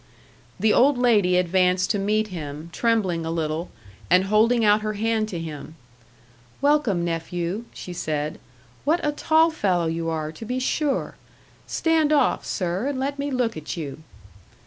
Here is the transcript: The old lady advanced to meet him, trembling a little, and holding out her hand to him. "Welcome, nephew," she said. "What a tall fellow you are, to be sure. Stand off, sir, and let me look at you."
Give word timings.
The 0.59 0.73
old 0.73 0.97
lady 0.97 1.37
advanced 1.37 1.91
to 1.91 1.99
meet 1.99 2.29
him, 2.29 2.71
trembling 2.73 3.23
a 3.23 3.29
little, 3.29 3.69
and 4.09 4.23
holding 4.23 4.65
out 4.65 4.81
her 4.81 4.93
hand 4.93 5.29
to 5.29 5.37
him. 5.37 5.75
"Welcome, 6.59 7.05
nephew," 7.05 7.65
she 7.71 7.93
said. 7.93 8.39
"What 8.83 8.99
a 9.05 9.11
tall 9.11 9.51
fellow 9.51 9.85
you 9.85 10.09
are, 10.09 10.31
to 10.31 10.43
be 10.43 10.57
sure. 10.57 11.17
Stand 11.67 12.11
off, 12.11 12.43
sir, 12.47 12.87
and 12.87 12.99
let 12.99 13.19
me 13.19 13.29
look 13.29 13.55
at 13.55 13.77
you." 13.77 14.01